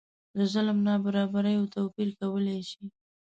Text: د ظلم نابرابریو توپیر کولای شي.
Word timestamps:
د 0.37 0.39
ظلم 0.53 0.77
نابرابریو 0.87 1.71
توپیر 1.75 2.09
کولای 2.19 2.61
شي. 2.69 2.83